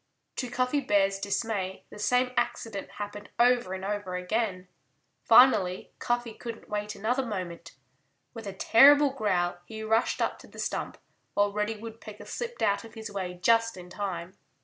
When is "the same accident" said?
1.91-2.93